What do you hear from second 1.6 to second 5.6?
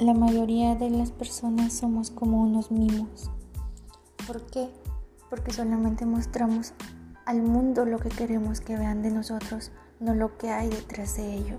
somos como unos mimos. ¿Por qué? Porque